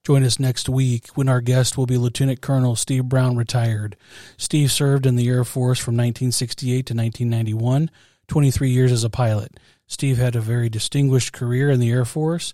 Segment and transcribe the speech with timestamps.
[0.07, 3.97] Join us next week when our guest will be Lieutenant Colonel Steve Brown, retired.
[4.37, 7.91] Steve served in the Air Force from 1968 to 1991,
[8.29, 9.59] 23 years as a pilot.
[9.85, 12.53] Steve had a very distinguished career in the Air Force.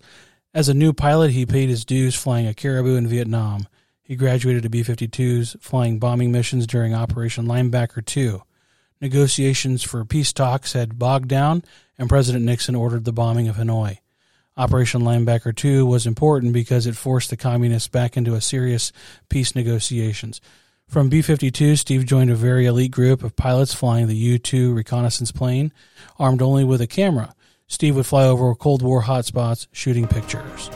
[0.52, 3.68] As a new pilot, he paid his dues flying a Caribou in Vietnam.
[4.02, 8.42] He graduated to B 52s, flying bombing missions during Operation Linebacker 2.
[9.00, 11.62] Negotiations for peace talks had bogged down,
[11.98, 13.98] and President Nixon ordered the bombing of Hanoi.
[14.56, 18.92] Operation Linebacker 2 was important because it forced the communists back into a serious
[19.28, 20.40] peace negotiations.
[20.86, 24.72] From B 52, Steve joined a very elite group of pilots flying the U 2
[24.72, 25.72] reconnaissance plane,
[26.18, 27.34] armed only with a camera.
[27.66, 30.70] Steve would fly over Cold War hotspots shooting pictures.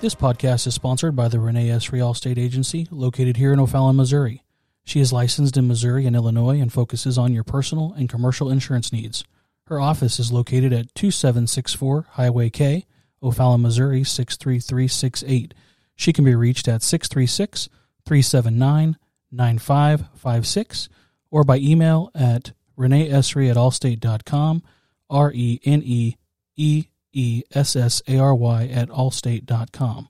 [0.00, 4.42] This podcast is sponsored by the Renee Essary Allstate Agency, located here in O'Fallon, Missouri.
[4.82, 8.94] She is licensed in Missouri and Illinois and focuses on your personal and commercial insurance
[8.94, 9.24] needs.
[9.66, 12.86] Her office is located at 2764 Highway K,
[13.22, 15.52] O'Fallon, Missouri 63368.
[15.96, 17.68] She can be reached at 636
[18.06, 18.96] 379
[19.30, 20.88] 9556
[21.30, 24.62] or by email at reneeessary at allstate.com,
[25.10, 26.16] R E N E
[26.56, 30.08] E E S S A R Y at allstate.com.